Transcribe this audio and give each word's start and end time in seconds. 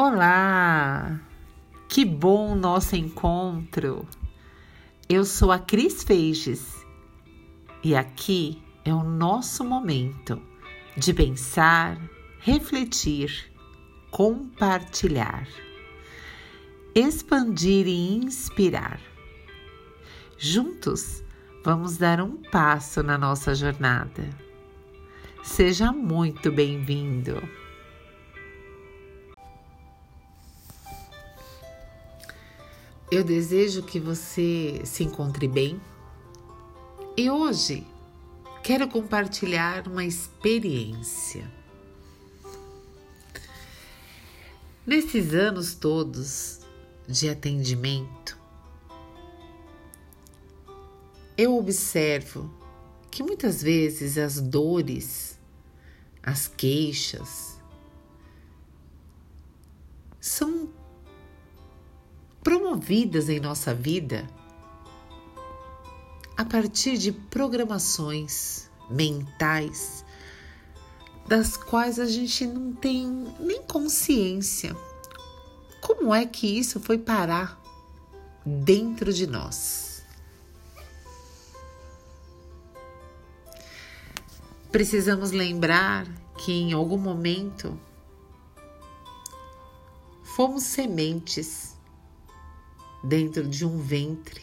Olá! 0.00 1.20
Que 1.88 2.04
bom 2.04 2.54
nosso 2.54 2.94
encontro! 2.94 4.06
Eu 5.08 5.24
sou 5.24 5.50
a 5.50 5.58
Cris 5.58 6.04
Feiges 6.04 6.86
e 7.82 7.96
aqui 7.96 8.62
é 8.84 8.94
o 8.94 9.02
nosso 9.02 9.64
momento 9.64 10.40
de 10.96 11.12
pensar, 11.12 12.00
refletir, 12.38 13.50
compartilhar, 14.12 15.48
expandir 16.94 17.88
e 17.88 18.18
inspirar. 18.18 19.00
Juntos, 20.38 21.24
vamos 21.64 21.96
dar 21.96 22.20
um 22.20 22.40
passo 22.52 23.02
na 23.02 23.18
nossa 23.18 23.52
jornada. 23.52 24.30
Seja 25.42 25.90
muito 25.90 26.52
bem-vindo! 26.52 27.42
Eu 33.10 33.24
desejo 33.24 33.82
que 33.82 33.98
você 33.98 34.82
se 34.84 35.02
encontre 35.02 35.48
bem 35.48 35.80
e 37.16 37.30
hoje 37.30 37.86
quero 38.62 38.86
compartilhar 38.86 39.88
uma 39.88 40.04
experiência. 40.04 41.50
Nesses 44.86 45.32
anos 45.32 45.74
todos 45.74 46.60
de 47.08 47.30
atendimento, 47.30 48.38
eu 51.36 51.56
observo 51.56 52.52
que 53.10 53.22
muitas 53.22 53.62
vezes 53.62 54.18
as 54.18 54.38
dores, 54.38 55.38
as 56.22 56.46
queixas, 56.46 57.58
são 60.20 60.57
promovidas 62.48 63.28
em 63.28 63.38
nossa 63.38 63.74
vida 63.74 64.26
a 66.34 66.46
partir 66.46 66.96
de 66.96 67.12
programações 67.12 68.70
mentais 68.88 70.02
das 71.26 71.58
quais 71.58 71.98
a 71.98 72.06
gente 72.06 72.46
não 72.46 72.72
tem 72.72 73.06
nem 73.38 73.62
consciência. 73.64 74.74
Como 75.82 76.14
é 76.14 76.24
que 76.24 76.58
isso 76.58 76.80
foi 76.80 76.96
parar 76.96 77.60
dentro 78.46 79.12
de 79.12 79.26
nós? 79.26 80.02
Precisamos 84.72 85.32
lembrar 85.32 86.06
que 86.38 86.50
em 86.50 86.72
algum 86.72 86.96
momento 86.96 87.78
fomos 90.22 90.62
sementes 90.62 91.76
dentro 93.02 93.46
de 93.46 93.64
um 93.64 93.78
ventre. 93.78 94.42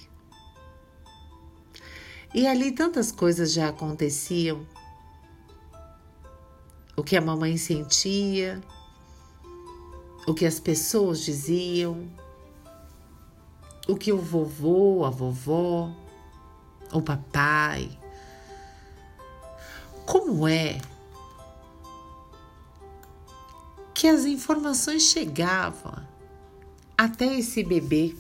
E 2.34 2.46
ali 2.48 2.72
tantas 2.72 3.12
coisas 3.12 3.54
já 3.54 3.70
aconteciam. 3.70 4.66
O 6.98 7.04
que 7.04 7.16
a 7.16 7.22
mamãe 7.22 7.58
sentia, 7.58 8.62
o 10.28 10.34
que 10.34 10.46
as 10.46 10.60
pessoas 10.60 11.22
diziam, 11.22 12.10
o 13.88 13.96
que 13.96 14.12
o 14.12 14.18
vovô, 14.18 15.06
a 15.06 15.10
vovó, 15.10 15.94
o 16.92 17.02
papai. 17.02 17.98
Como 20.06 20.48
é 20.48 20.80
que 23.94 24.08
as 24.08 24.26
informações 24.26 25.04
chegavam 25.04 25.96
até 26.98 27.38
esse 27.38 27.64
bebê? 27.64 28.16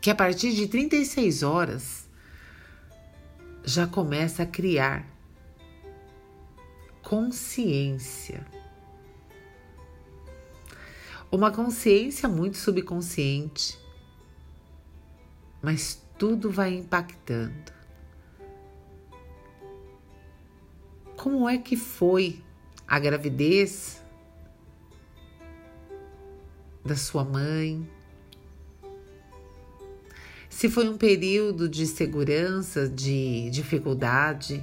Que 0.00 0.10
a 0.10 0.14
partir 0.14 0.52
de 0.54 0.66
36 0.66 1.42
horas 1.42 2.08
já 3.64 3.86
começa 3.86 4.42
a 4.44 4.46
criar 4.46 5.06
consciência. 7.02 8.46
Uma 11.30 11.52
consciência 11.52 12.28
muito 12.28 12.56
subconsciente, 12.56 13.78
mas 15.62 16.02
tudo 16.18 16.50
vai 16.50 16.74
impactando. 16.74 17.72
Como 21.16 21.48
é 21.48 21.58
que 21.58 21.76
foi 21.76 22.42
a 22.88 22.98
gravidez 22.98 24.02
da 26.84 26.96
sua 26.96 27.24
mãe? 27.24 27.99
Se 30.60 30.68
foi 30.68 30.86
um 30.86 30.98
período 30.98 31.66
de 31.66 31.86
segurança, 31.86 32.86
de 32.86 33.48
dificuldade, 33.48 34.62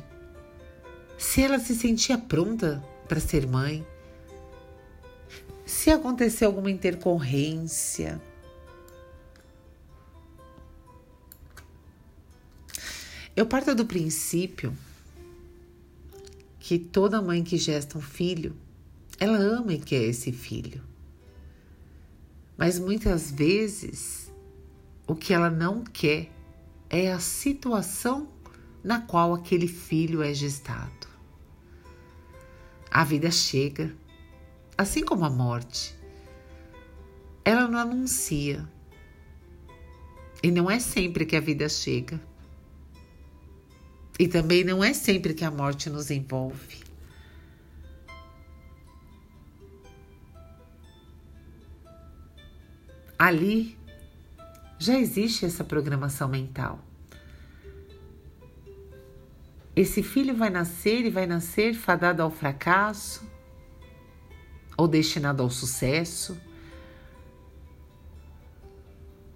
se 1.17 1.41
ela 1.41 1.57
se 1.57 1.73
sentia 1.73 2.19
pronta 2.19 2.83
para 3.07 3.19
ser 3.19 3.47
mãe, 3.47 3.83
se 5.65 5.89
aconteceu 5.89 6.49
alguma 6.49 6.69
intercorrência. 6.69 8.21
Eu 13.35 13.47
parto 13.47 13.73
do 13.73 13.83
princípio 13.83 14.77
que 16.59 16.77
toda 16.77 17.23
mãe 17.23 17.43
que 17.43 17.57
gesta 17.57 17.97
um 17.97 18.01
filho, 18.01 18.55
ela 19.19 19.39
ama 19.39 19.73
e 19.73 19.79
quer 19.79 20.03
esse 20.03 20.31
filho. 20.31 20.79
Mas 22.55 22.77
muitas 22.77 23.31
vezes 23.31 24.26
o 25.07 25.15
que 25.15 25.33
ela 25.33 25.49
não 25.49 25.83
quer 25.83 26.29
é 26.89 27.11
a 27.11 27.19
situação 27.19 28.27
na 28.83 29.01
qual 29.01 29.33
aquele 29.33 29.67
filho 29.67 30.21
é 30.21 30.33
gestado. 30.33 31.07
A 32.91 33.03
vida 33.03 33.31
chega, 33.31 33.95
assim 34.77 35.03
como 35.03 35.23
a 35.25 35.29
morte. 35.29 35.97
Ela 37.43 37.67
não 37.67 37.79
anuncia. 37.79 38.67
E 40.43 40.51
não 40.51 40.69
é 40.69 40.79
sempre 40.79 41.25
que 41.25 41.35
a 41.35 41.39
vida 41.39 41.67
chega. 41.69 42.19
E 44.19 44.27
também 44.27 44.63
não 44.63 44.83
é 44.83 44.93
sempre 44.93 45.33
que 45.33 45.45
a 45.45 45.51
morte 45.51 45.89
nos 45.89 46.11
envolve. 46.11 46.83
Ali 53.17 53.76
já 54.79 54.97
existe 54.97 55.45
essa 55.45 55.63
programação 55.63 56.27
mental. 56.27 56.79
Esse 59.75 60.01
filho 60.01 60.35
vai 60.35 60.49
nascer 60.49 61.05
e 61.05 61.09
vai 61.09 61.27
nascer 61.27 61.73
fadado 61.73 62.21
ao 62.21 62.31
fracasso 62.31 63.23
ou 64.75 64.87
destinado 64.87 65.43
ao 65.43 65.49
sucesso. 65.49 66.39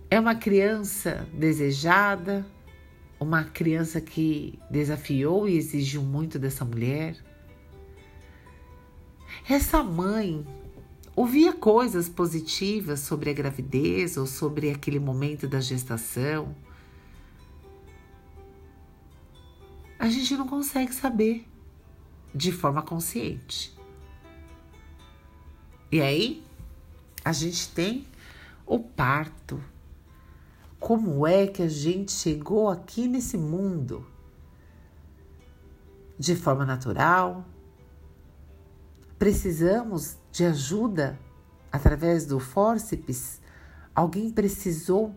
É 0.10 0.20
uma 0.20 0.36
criança 0.36 1.28
desejada, 1.34 2.46
uma 3.20 3.44
criança 3.44 4.02
que 4.02 4.60
desafiou 4.70 5.48
e 5.48 5.58
exigiu 5.58 6.02
muito 6.02 6.40
dessa 6.40 6.66
mulher. 6.66 7.16
Essa 9.48 9.84
mãe 9.84 10.46
ouvia 11.16 11.54
coisas 11.54 12.08
positivas 12.08 13.02
sobre 13.02 13.30
a 13.30 13.34
gravidez 13.34 14.18
ou 14.18 14.26
sobre 14.26 14.72
aquele 14.72 15.00
momento 15.00 15.48
da 15.48 15.60
gestação. 15.60 16.56
A 20.00 20.10
gente 20.10 20.36
não 20.36 20.48
consegue 20.48 20.94
saber 20.94 21.48
de 22.34 22.52
forma 22.52 22.82
consciente. 22.82 23.78
E 25.92 26.02
aí, 26.02 26.44
a 27.24 27.34
gente 27.34 27.70
tem 27.70 28.08
o 28.66 28.80
parto. 28.80 29.62
Como 30.80 31.28
é 31.28 31.46
que 31.46 31.62
a 31.62 31.68
gente 31.68 32.12
chegou 32.12 32.70
aqui 32.70 33.08
nesse 33.08 33.38
mundo? 33.38 34.08
De 36.18 36.36
forma 36.36 36.66
natural, 36.66 37.46
precisamos 39.20 40.18
de 40.32 40.46
ajuda 40.46 41.20
através 41.72 42.26
do 42.26 42.40
fórceps, 42.40 43.42
alguém 43.94 44.32
precisou 44.32 45.16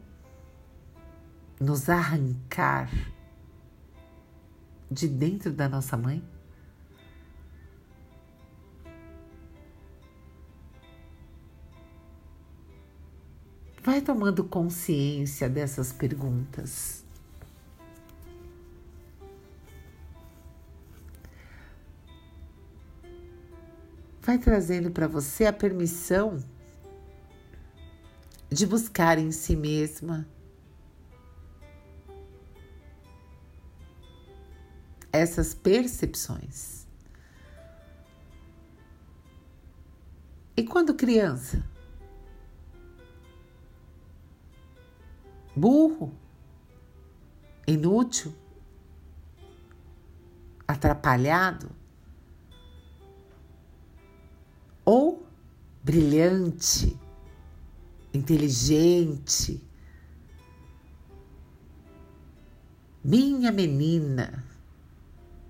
nos 1.60 1.88
arrancar 1.88 2.90
de 4.90 5.08
dentro 5.08 5.52
da 5.52 5.68
nossa 5.68 5.96
mãe? 5.96 6.22
Vai 13.82 14.00
tomando 14.00 14.42
consciência 14.44 15.48
dessas 15.48 15.92
perguntas. 15.92 17.03
Vai 24.24 24.38
trazendo 24.38 24.90
para 24.90 25.06
você 25.06 25.44
a 25.44 25.52
permissão 25.52 26.42
de 28.48 28.66
buscar 28.66 29.18
em 29.18 29.30
si 29.30 29.54
mesma 29.54 30.26
essas 35.12 35.52
percepções. 35.52 36.86
E 40.56 40.64
quando 40.64 40.94
criança? 40.94 41.62
Burro, 45.54 46.16
inútil, 47.66 48.34
atrapalhado 50.66 51.83
ou 54.84 55.26
brilhante, 55.82 56.98
inteligente. 58.12 59.62
Minha 63.02 63.52
menina, 63.52 64.44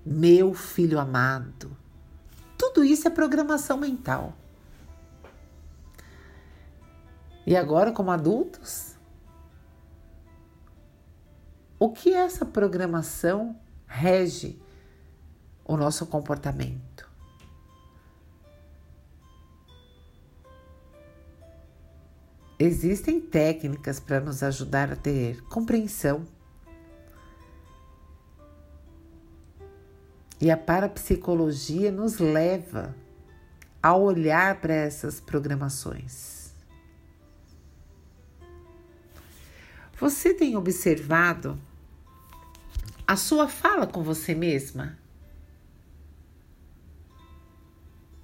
meu 0.05 0.53
filho 0.53 0.99
amado. 0.99 1.75
Tudo 2.57 2.83
isso 2.83 3.07
é 3.07 3.11
programação 3.11 3.77
mental. 3.77 4.33
E 7.45 7.55
agora, 7.55 7.91
como 7.91 8.11
adultos, 8.11 8.95
o 11.77 11.91
que 11.91 12.13
essa 12.13 12.45
programação 12.45 13.55
rege 13.85 14.59
o 15.63 15.77
nosso 15.77 16.05
comportamento? 16.07 17.04
Existem 22.57 23.19
técnicas 23.19 23.99
para 23.99 24.21
nos 24.21 24.41
ajudar 24.41 24.91
a 24.91 24.95
ter 24.95 25.41
compreensão. 25.43 26.25
E 30.39 30.49
a 30.49 30.55
parapsicologia 30.55 31.91
nos 31.91 32.17
leva 32.17 32.95
a 33.83 33.95
olhar 33.95 34.61
para 34.61 34.73
essas 34.73 35.19
programações. 35.19 36.53
Você 39.99 40.33
tem 40.33 40.55
observado 40.55 41.59
a 43.07 43.15
sua 43.15 43.47
fala 43.47 43.85
com 43.85 44.01
você 44.01 44.33
mesma? 44.33 44.97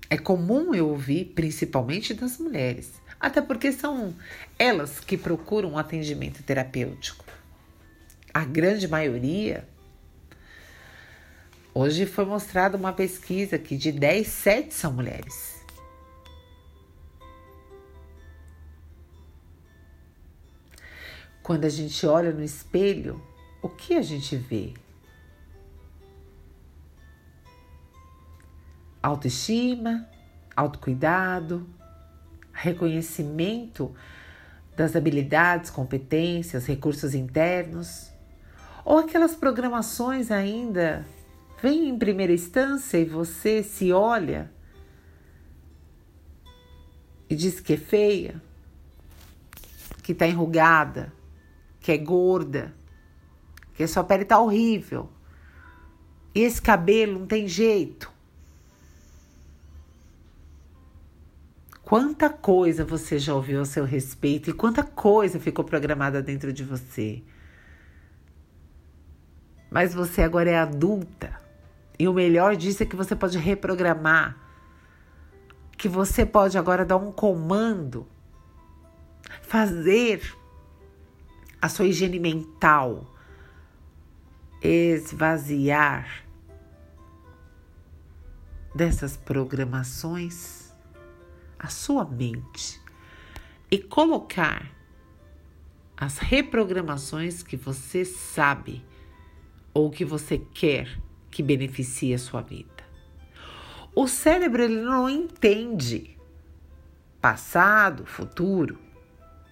É 0.10 0.18
comum 0.18 0.74
eu 0.74 0.89
ouvir, 0.89 1.34
principalmente 1.34 2.13
das 2.13 2.38
mulheres, 2.38 3.00
até 3.22 3.40
porque 3.40 3.72
são 3.72 4.16
elas 4.58 5.00
que 5.00 5.16
procuram 5.16 5.74
um 5.74 5.78
atendimento 5.78 6.42
terapêutico. 6.42 7.24
A 8.34 8.44
grande 8.44 8.88
maioria. 8.88 9.68
Hoje 11.74 12.08
foi 12.08 12.26
mostrada 12.26 12.76
uma 12.76 12.92
pesquisa 12.92 13.60
que 13.60 13.78
de 13.78 13.92
10, 13.92 14.28
7 14.28 14.74
são 14.74 14.92
mulheres. 14.92 15.62
Quando 21.44 21.66
a 21.66 21.70
gente 21.70 22.06
olha 22.08 22.32
no 22.32 22.44
espelho, 22.44 23.22
o 23.62 23.70
que 23.70 23.96
a 23.96 24.02
gente 24.02 24.36
vê? 24.36 24.74
Autoestima, 29.02 30.08
autocuidado, 30.56 31.68
reconhecimento 32.62 33.94
das 34.75 34.96
habilidades, 34.96 35.72
competências, 35.72 36.68
recursos 36.68 37.16
internos, 37.16 38.12
ou 38.86 39.00
aquelas 39.00 39.36
programações 39.36 40.31
ainda 40.31 41.06
vêm 41.62 41.90
em 41.90 41.98
primeira 41.98 42.31
instância 42.31 42.98
e 42.98 43.06
você 43.06 43.63
se 43.63 43.92
olha 43.92 44.52
e 47.30 47.36
diz 47.36 47.60
que 47.60 47.74
é 47.74 47.78
feia, 47.78 48.42
que 50.04 50.12
está 50.12 50.28
enrugada, 50.28 51.12
que 51.80 51.92
é 51.92 51.98
gorda, 51.98 52.74
que 53.74 53.84
a 53.84 53.88
sua 53.88 54.04
pele 54.04 54.24
está 54.24 54.40
horrível. 54.40 55.10
E 56.36 56.42
esse 56.42 56.62
cabelo 56.62 57.19
não 57.19 57.25
tem 57.25 57.48
jeito. 57.48 58.12
Quanta 61.92 62.30
coisa 62.30 62.86
você 62.86 63.20
já 63.20 63.36
ouviu 63.36 63.60
a 63.60 63.66
seu 63.66 63.84
respeito 63.84 64.50
e 64.50 64.54
quanta 64.54 64.82
coisa 64.82 65.42
ficou 65.42 65.66
programada 65.66 66.22
dentro 66.22 66.54
de 66.54 66.64
você. 66.64 67.22
Mas 69.70 69.94
você 69.94 70.22
agora 70.22 70.50
é 70.50 70.58
adulta. 70.58 71.38
E 72.00 72.08
o 72.08 72.14
melhor 72.14 72.56
disso 72.56 72.82
é 72.82 72.86
que 72.86 72.96
você 72.96 73.14
pode 73.14 73.38
reprogramar. 73.38 74.38
Que 75.78 75.90
você 75.90 76.26
pode 76.26 76.58
agora 76.58 76.86
dar 76.86 76.96
um 76.96 77.12
comando. 77.12 78.08
Fazer 79.42 80.22
a 81.62 81.68
sua 81.68 81.88
higiene 81.88 82.22
mental. 82.22 83.14
Esvaziar 84.64 86.24
dessas 88.74 89.18
programações 89.18 90.61
a 91.62 91.68
sua 91.68 92.04
mente 92.04 92.81
e 93.70 93.77
colocar 93.77 94.72
as 95.96 96.18
reprogramações 96.18 97.44
que 97.44 97.56
você 97.56 98.03
sabe 98.03 98.84
ou 99.72 99.91
que 99.91 100.03
você 100.03 100.39
quer 100.39 101.00
que 101.30 101.44
beneficie 101.44 102.15
a 102.15 102.18
sua 102.18 102.41
vida. 102.41 102.84
O 103.94 104.08
cérebro 104.08 104.63
ele 104.63 104.82
não 104.82 105.08
entende 105.08 106.18
passado, 107.22 108.08
futuro. 108.08 108.80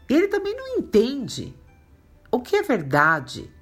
Ele 0.10 0.28
também 0.28 0.56
não 0.56 0.80
entende 0.80 1.54
o 2.32 2.42
que 2.42 2.56
é 2.56 2.63
verdade 2.63 3.54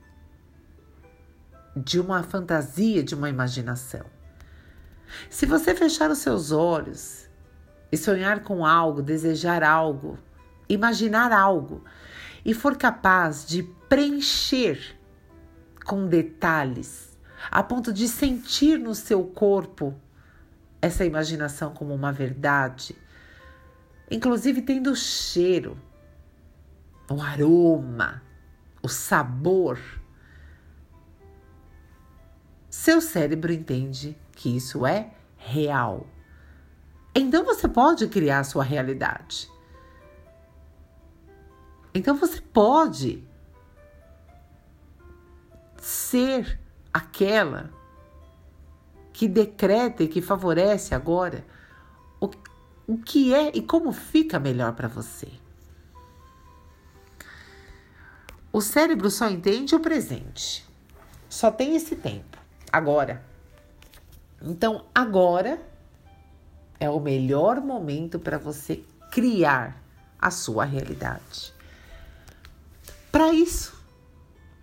de 1.76 2.00
uma 2.00 2.24
fantasia, 2.24 3.04
de 3.04 3.14
uma 3.14 3.30
imaginação. 3.30 4.06
Se 5.30 5.46
você 5.46 5.76
fechar 5.76 6.10
os 6.10 6.20
seus 6.20 6.52
olhos 6.52 7.27
e 7.92 7.98
sonhar 7.98 8.44
com 8.44 8.66
algo, 8.66 9.02
desejar 9.02 9.64
algo, 9.64 10.18
imaginar 10.68 11.32
algo 11.32 11.84
e 12.44 12.54
for 12.54 12.78
capaz 12.78 13.46
de 13.46 13.64
preencher 13.90 14.98
com 15.86 16.08
detalhes, 16.08 17.18
a 17.50 17.64
ponto 17.64 17.94
de 17.94 18.08
sentir 18.08 18.78
no 18.78 18.94
seu 18.94 19.24
corpo 19.24 19.96
essa 20.82 21.06
imaginação 21.06 21.74
como 21.74 21.94
uma 21.94 22.12
verdade, 22.12 22.96
inclusive 24.10 24.62
tendo 24.62 24.92
o 24.92 24.96
cheiro, 24.96 25.78
o 27.10 27.22
aroma, 27.22 28.22
o 28.82 28.90
sabor. 28.90 29.80
Seu 32.70 33.02
cérebro 33.02 33.52
entende 33.52 34.18
que 34.34 34.56
isso 34.56 34.86
é 34.86 35.12
real. 35.36 36.06
Então 37.20 37.44
você 37.44 37.68
pode 37.68 38.08
criar 38.08 38.40
a 38.40 38.44
sua 38.44 38.64
realidade. 38.64 39.50
Então 41.92 42.16
você 42.16 42.40
pode 42.40 43.28
ser 45.78 46.60
aquela 46.94 47.72
que 49.12 49.28
decreta 49.28 50.04
e 50.04 50.08
que 50.08 50.22
favorece 50.22 50.94
agora 50.94 51.44
o, 52.22 52.30
o 52.86 53.00
que 53.00 53.34
é 53.34 53.50
e 53.56 53.64
como 53.64 53.92
fica 53.92 54.40
melhor 54.40 54.74
para 54.74 54.88
você. 54.88 55.28
O 58.54 58.62
cérebro 58.62 59.10
só 59.10 59.28
entende 59.28 59.74
o 59.74 59.80
presente. 59.80 60.64
Só 61.28 61.50
tem 61.50 61.76
esse 61.76 61.96
tempo. 61.96 62.38
Agora. 62.72 63.26
Então, 64.40 64.86
agora 64.94 65.60
é 66.80 66.90
o 66.90 67.00
melhor 67.00 67.62
momento 67.62 68.20
para 68.20 68.38
você 68.38 68.84
criar 69.12 69.82
a 70.20 70.32
sua 70.32 70.66
realidade. 70.66 71.54
Para 73.12 73.34
isso, 73.34 73.74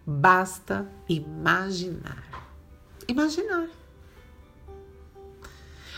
basta 0.06 0.86
imaginar. 1.08 2.24
Imaginar. 3.08 3.68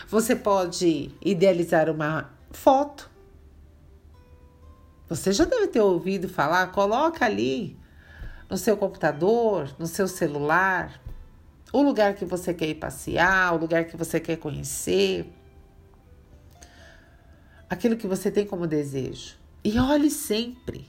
Você 0.07 0.35
pode 0.35 1.11
idealizar 1.21 1.89
uma 1.89 2.29
foto. 2.51 3.09
Você 5.09 5.31
já 5.31 5.45
deve 5.45 5.67
ter 5.67 5.81
ouvido 5.81 6.27
falar, 6.29 6.67
coloca 6.71 7.25
ali 7.25 7.77
no 8.49 8.57
seu 8.57 8.77
computador, 8.77 9.69
no 9.77 9.85
seu 9.85 10.07
celular, 10.07 11.01
o 11.73 11.81
lugar 11.81 12.13
que 12.13 12.25
você 12.25 12.53
quer 12.53 12.69
ir 12.69 12.75
passear, 12.75 13.53
o 13.53 13.57
lugar 13.57 13.85
que 13.85 13.97
você 13.97 14.19
quer 14.19 14.37
conhecer, 14.37 15.29
aquilo 17.69 17.97
que 17.97 18.07
você 18.07 18.31
tem 18.31 18.45
como 18.45 18.67
desejo. 18.67 19.35
E 19.63 19.79
olhe 19.79 20.09
sempre, 20.09 20.87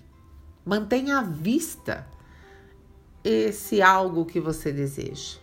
mantenha 0.65 1.19
à 1.19 1.23
vista 1.23 2.07
esse 3.25 3.83
algo 3.83 4.25
que 4.25 4.41
você 4.41 4.73
deseja. 4.73 5.39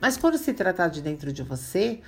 Mas 0.00 0.16
quando 0.16 0.38
se 0.38 0.52
tratar 0.52 0.88
de 0.88 1.02
dentro 1.02 1.32
de 1.32 1.42
você, 1.42 2.00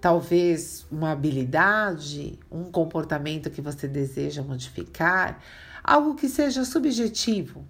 talvez 0.00 0.86
uma 0.90 1.12
habilidade, 1.12 2.38
um 2.50 2.64
comportamento 2.70 3.50
que 3.50 3.60
você 3.60 3.86
deseja 3.86 4.42
modificar, 4.42 5.40
algo 5.82 6.14
que 6.14 6.28
seja 6.28 6.64
subjetivo, 6.64 7.66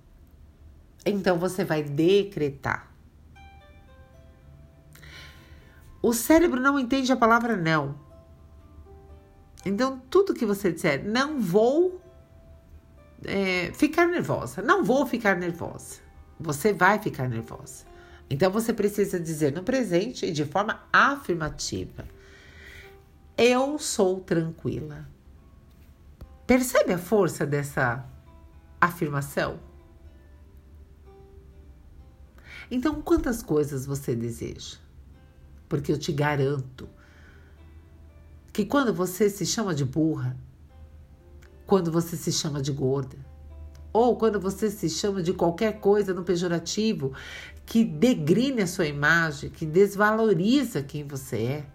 então 1.05 1.39
você 1.39 1.65
vai 1.65 1.83
decretar. 1.83 2.91
O 6.03 6.13
cérebro 6.13 6.61
não 6.61 6.79
entende 6.79 7.11
a 7.11 7.17
palavra 7.17 7.57
não. 7.57 8.06
Então, 9.67 10.01
tudo 10.09 10.33
que 10.33 10.47
você 10.47 10.71
disser, 10.71 11.05
não 11.05 11.41
vou 11.41 12.01
é, 13.25 13.73
ficar 13.73 14.07
nervosa, 14.07 14.63
não 14.63 14.85
vou 14.85 15.05
ficar 15.05 15.35
nervosa, 15.37 15.97
você 16.39 16.73
vai 16.73 17.01
ficar 17.01 17.29
nervosa. 17.29 17.85
Então, 18.31 18.49
você 18.49 18.73
precisa 18.73 19.19
dizer 19.19 19.53
no 19.53 19.65
presente 19.65 20.25
e 20.25 20.31
de 20.31 20.45
forma 20.45 20.85
afirmativa: 20.93 22.07
Eu 23.37 23.77
sou 23.77 24.21
tranquila. 24.21 25.09
Percebe 26.47 26.93
a 26.93 26.99
força 26.99 27.45
dessa 27.45 28.07
afirmação? 28.81 29.59
Então, 32.71 33.03
quantas 33.03 33.43
coisas 33.43 33.85
você 33.85 34.15
deseja? 34.15 34.77
Porque 35.69 35.91
eu 35.91 35.99
te 35.99 36.13
garanto 36.13 36.89
que 38.57 38.65
quando 38.65 38.91
você 38.91 39.29
se 39.29 39.45
chama 39.45 39.75
de 39.75 39.85
burra, 39.85 40.35
quando 41.67 41.93
você 41.93 42.17
se 42.17 42.33
chama 42.33 42.63
de 42.63 42.73
gorda, 42.73 43.19
ou 43.93 44.17
quando 44.17 44.41
você 44.41 44.71
se 44.71 44.89
chama 44.89 45.23
de 45.23 45.35
qualquer 45.35 45.79
coisa 45.79 46.15
no 46.15 46.25
pejorativo 46.25 47.13
que 47.67 47.85
degrine 47.85 48.63
a 48.63 48.67
sua 48.67 48.87
imagem, 48.87 49.51
que 49.51 49.67
desvaloriza 49.67 50.83
quem 50.83 51.07
você 51.07 51.37
é, 51.37 51.67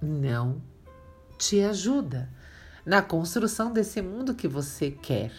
não 0.00 0.62
te 1.36 1.60
ajuda 1.62 2.30
na 2.86 3.02
construção 3.02 3.72
desse 3.72 4.00
mundo 4.00 4.36
que 4.36 4.46
você 4.46 4.92
quer. 4.92 5.32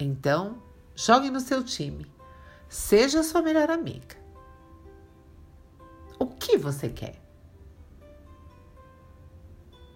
Então, 0.00 0.60
jogue 0.96 1.30
no 1.30 1.38
seu 1.38 1.62
time. 1.62 2.10
Seja 2.68 3.20
a 3.20 3.22
sua 3.22 3.40
melhor 3.40 3.70
amiga. 3.70 4.16
O 6.18 6.26
que 6.26 6.58
você 6.58 6.88
quer? 6.88 7.21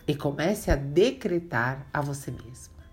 E 0.07 0.15
comece 0.15 0.71
a 0.71 0.77
decretar 0.77 1.87
a 1.93 2.01
você 2.01 2.31
mesma: 2.31 2.85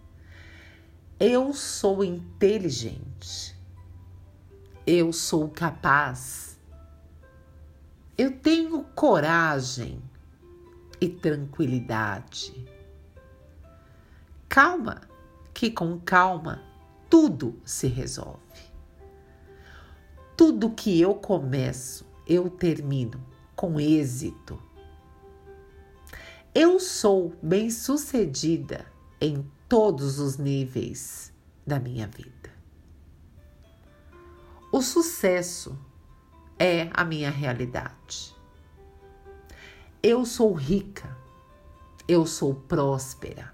Eu 1.20 1.54
sou 1.54 2.04
inteligente. 2.04 3.54
Eu 4.86 5.14
sou 5.14 5.48
capaz. 5.50 6.60
Eu 8.18 8.32
tenho 8.32 8.84
coragem 8.96 10.02
e 11.00 11.08
tranquilidade. 11.08 12.54
Calma, 14.50 15.02
que 15.54 15.72
com 15.72 16.00
calma 16.00 16.62
tudo 17.10 17.56
se 17.64 17.88
resolve. 17.88 18.40
Tudo 20.36 20.72
que 20.72 21.00
eu 21.00 21.14
começo, 21.14 22.06
eu 22.28 22.50
termino 22.50 23.24
com 23.56 23.80
êxito. 23.80 24.60
Eu 26.56 26.80
sou 26.80 27.34
bem-sucedida 27.42 28.86
em 29.20 29.44
todos 29.68 30.20
os 30.20 30.38
níveis 30.38 31.34
da 31.66 31.80
minha 31.80 32.06
vida. 32.06 32.52
O 34.72 34.80
sucesso 34.80 35.76
é 36.60 36.92
a 36.94 37.04
minha 37.04 37.32
realidade. 37.32 38.36
Eu 40.04 40.28
sou 40.28 40.54
rica, 40.54 41.18
eu 42.08 42.24
sou 42.28 42.54
próspera, 42.54 43.52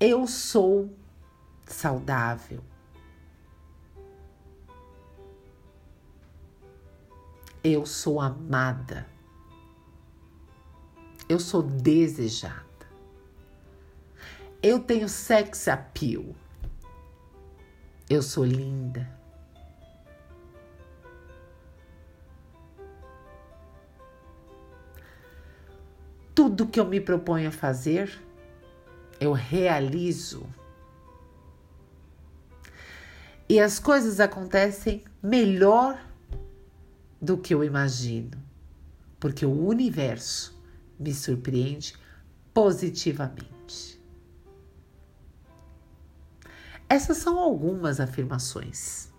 eu 0.00 0.26
sou 0.26 0.90
saudável. 1.66 2.64
Eu 7.62 7.84
sou 7.84 8.22
amada. 8.22 9.15
Eu 11.28 11.40
sou 11.40 11.60
desejada. 11.60 12.64
Eu 14.62 14.78
tenho 14.78 15.08
sex 15.08 15.66
appeal. 15.66 16.24
Eu 18.08 18.22
sou 18.22 18.44
linda. 18.44 19.10
Tudo 26.32 26.68
que 26.68 26.78
eu 26.78 26.84
me 26.84 27.00
proponho 27.00 27.48
a 27.48 27.52
fazer, 27.52 28.16
eu 29.18 29.32
realizo. 29.32 30.46
E 33.48 33.58
as 33.58 33.80
coisas 33.80 34.20
acontecem 34.20 35.02
melhor 35.20 36.00
do 37.20 37.36
que 37.36 37.52
eu 37.52 37.64
imagino, 37.64 38.38
porque 39.18 39.44
o 39.44 39.66
universo 39.66 40.55
me 40.98 41.14
surpreende 41.14 41.94
positivamente. 42.52 44.00
Essas 46.88 47.18
são 47.18 47.38
algumas 47.38 48.00
afirmações. 48.00 49.12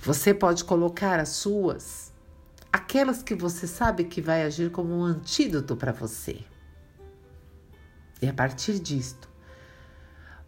Você 0.00 0.32
pode 0.32 0.64
colocar 0.64 1.18
as 1.18 1.30
suas, 1.30 2.12
aquelas 2.72 3.22
que 3.22 3.34
você 3.34 3.66
sabe 3.66 4.04
que 4.04 4.20
vai 4.20 4.44
agir 4.44 4.70
como 4.70 4.94
um 4.94 5.02
antídoto 5.02 5.76
para 5.76 5.90
você. 5.90 6.44
E 8.20 8.28
a 8.28 8.32
partir 8.32 8.78
disto, 8.78 9.28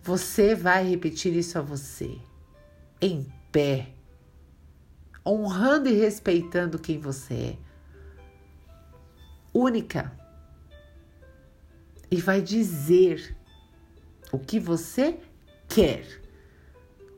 você 0.02 0.54
vai 0.54 0.88
repetir 0.88 1.34
isso 1.34 1.58
a 1.58 1.62
você, 1.62 2.18
em 3.00 3.26
pé, 3.50 3.92
honrando 5.26 5.88
e 5.88 5.92
respeitando 5.94 6.78
quem 6.78 6.98
você 6.98 7.34
é 7.34 7.69
única 9.52 10.12
e 12.10 12.20
vai 12.20 12.42
dizer 12.42 13.36
o 14.32 14.38
que 14.38 14.58
você 14.58 15.20
quer 15.68 16.04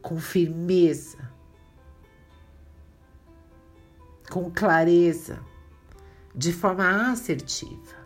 com 0.03 0.19
firmeza, 0.19 1.31
com 4.31 4.51
clareza, 4.51 5.43
de 6.35 6.53
forma 6.53 7.11
assertiva. 7.11 8.03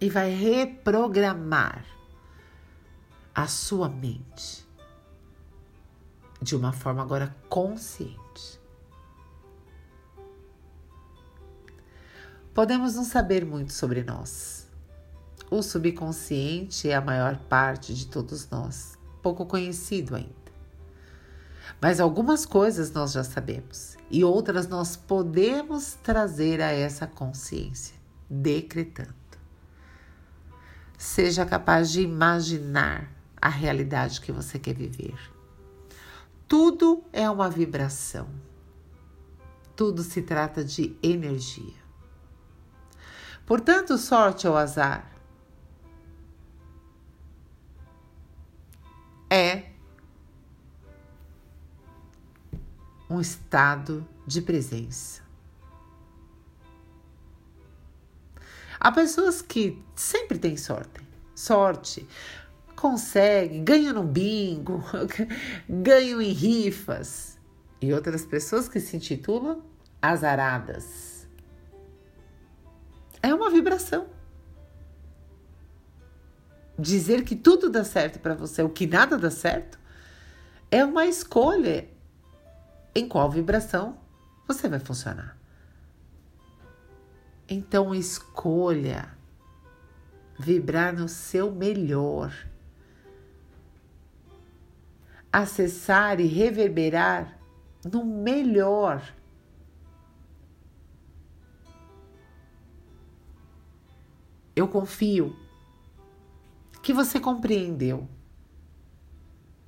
E 0.00 0.10
vai 0.10 0.30
reprogramar 0.30 1.84
a 3.34 3.46
sua 3.46 3.88
mente 3.88 4.66
de 6.40 6.56
uma 6.56 6.72
forma 6.72 7.02
agora 7.02 7.34
consciente. 7.48 8.61
Podemos 12.54 12.94
não 12.94 13.04
saber 13.04 13.46
muito 13.46 13.72
sobre 13.72 14.04
nós. 14.04 14.66
O 15.50 15.62
subconsciente 15.62 16.88
é 16.88 16.94
a 16.94 17.00
maior 17.00 17.38
parte 17.48 17.94
de 17.94 18.06
todos 18.06 18.48
nós, 18.50 18.98
pouco 19.22 19.46
conhecido 19.46 20.14
ainda. 20.14 20.30
Mas 21.80 21.98
algumas 21.98 22.44
coisas 22.44 22.92
nós 22.92 23.12
já 23.12 23.24
sabemos 23.24 23.96
e 24.10 24.22
outras 24.22 24.68
nós 24.68 24.96
podemos 24.96 25.94
trazer 26.02 26.60
a 26.60 26.70
essa 26.70 27.06
consciência, 27.06 27.96
decretando. 28.28 29.14
Seja 30.98 31.46
capaz 31.46 31.90
de 31.90 32.02
imaginar 32.02 33.10
a 33.40 33.48
realidade 33.48 34.20
que 34.20 34.30
você 34.30 34.58
quer 34.58 34.74
viver. 34.74 35.18
tudo 36.46 37.02
é 37.12 37.28
uma 37.30 37.48
vibração. 37.48 38.28
Tudo 39.74 40.02
se 40.02 40.20
trata 40.20 40.62
de 40.62 40.94
energia. 41.02 41.81
Portanto, 43.46 43.98
sorte 43.98 44.46
ou 44.46 44.56
azar 44.56 45.10
é 49.30 49.70
um 53.08 53.20
estado 53.20 54.06
de 54.26 54.40
presença. 54.40 55.22
Há 58.78 58.90
pessoas 58.90 59.40
que 59.40 59.80
sempre 59.94 60.38
têm 60.38 60.56
sorte, 60.56 61.00
sorte, 61.34 62.06
conseguem, 62.74 63.62
ganham 63.62 63.94
no 63.94 64.02
bingo, 64.02 64.82
ganham 65.68 66.20
em 66.20 66.32
rifas, 66.32 67.38
e 67.80 67.92
outras 67.92 68.24
pessoas 68.24 68.68
que 68.68 68.80
se 68.80 68.96
intitulam 68.96 69.62
azaradas. 70.00 71.11
Vibração 73.52 74.08
dizer 76.78 77.22
que 77.24 77.36
tudo 77.36 77.70
dá 77.70 77.84
certo 77.84 78.18
para 78.18 78.34
você, 78.34 78.62
o 78.62 78.68
que 78.68 78.86
nada 78.86 79.16
dá 79.16 79.30
certo, 79.30 79.78
é 80.70 80.84
uma 80.84 81.06
escolha 81.06 81.88
em 82.94 83.06
qual 83.08 83.30
vibração 83.30 83.98
você 84.46 84.68
vai 84.68 84.80
funcionar. 84.80 85.38
Então 87.48 87.94
escolha 87.94 89.16
vibrar 90.38 90.94
no 90.94 91.08
seu 91.08 91.52
melhor. 91.52 92.34
Acessar 95.32 96.20
e 96.20 96.26
reverberar 96.26 97.38
no 97.84 98.04
melhor. 98.04 99.02
Eu 104.54 104.68
confio 104.68 105.36
que 106.82 106.92
você 106.92 107.18
compreendeu 107.18 108.08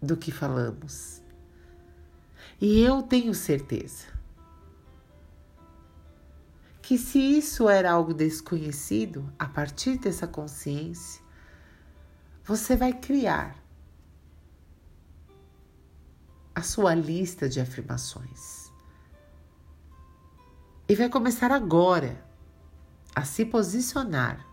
do 0.03 0.17
que 0.17 0.31
falamos. 0.31 1.23
E 2.61 2.81
eu 2.81 3.03
tenho 3.03 3.35
certeza 3.35 4.15
que 6.83 6.99
se 6.99 7.19
isso 7.19 7.67
era 7.67 7.91
algo 7.91 8.13
desconhecido, 8.13 9.33
a 9.39 9.47
partir 9.47 9.97
dessa 9.97 10.27
consciência, 10.27 11.23
você 12.45 12.77
vai 12.77 12.93
criar 12.93 13.57
a 16.55 16.61
sua 16.61 16.95
lista 16.95 17.49
de 17.49 17.59
afirmações. 17.59 18.71
E 20.87 20.95
vai 20.95 21.09
começar 21.09 21.51
agora 21.51 22.23
a 23.15 23.25
se 23.25 23.47
posicionar 23.47 24.47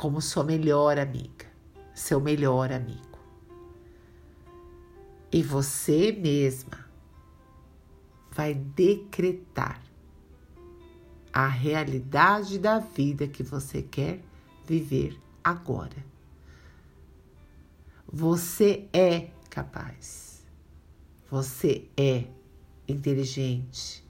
como 0.00 0.18
sua 0.22 0.42
melhor 0.42 0.98
amiga, 0.98 1.44
seu 1.92 2.18
melhor 2.18 2.72
amigo. 2.72 3.18
E 5.30 5.42
você 5.42 6.10
mesma 6.10 6.86
vai 8.32 8.54
decretar 8.54 9.78
a 11.30 11.46
realidade 11.46 12.58
da 12.58 12.78
vida 12.78 13.28
que 13.28 13.42
você 13.42 13.82
quer 13.82 14.22
viver 14.64 15.20
agora. 15.44 16.02
Você 18.10 18.88
é 18.94 19.28
capaz. 19.50 20.42
Você 21.30 21.90
é 21.94 22.24
inteligente. 22.88 24.02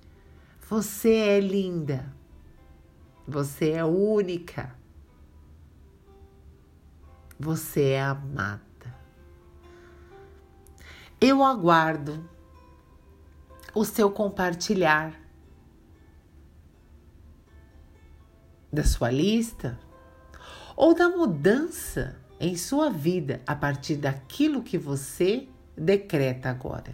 Você 0.69 1.15
é 1.15 1.41
linda. 1.41 2.15
Você 3.27 3.73
é 3.73 3.85
única. 3.85 4.79
Você 7.43 7.93
é 7.93 8.03
amada. 8.03 8.61
Eu 11.19 11.43
aguardo 11.43 12.29
o 13.75 13.83
seu 13.83 14.11
compartilhar 14.11 15.19
da 18.71 18.85
sua 18.85 19.11
lista 19.11 19.81
ou 20.77 20.95
da 20.95 21.09
mudança 21.09 22.15
em 22.39 22.59
sua 22.59 22.91
vida 22.91 23.41
a 23.47 23.57
partir 23.57 23.97
daquilo 23.97 24.63
que 24.63 24.77
você 24.77 25.49
decreta 25.75 26.51
agora. 26.51 26.93